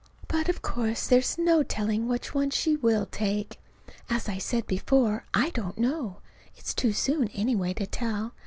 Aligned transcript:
But 0.27 0.49
of 0.49 0.63
course 0.63 1.05
there's 1.05 1.37
no 1.37 1.61
telling 1.61 2.07
which 2.07 2.33
one 2.33 2.49
she 2.49 2.75
will 2.75 3.05
take. 3.05 3.59
As 4.09 4.27
I 4.27 4.39
said 4.39 4.65
before, 4.65 5.25
I 5.31 5.51
don't 5.51 5.77
know. 5.77 6.21
It's 6.55 6.73
too 6.73 6.91
soon, 6.91 7.27
anyway, 7.35 7.75
to 7.75 7.85
tell. 7.85 8.33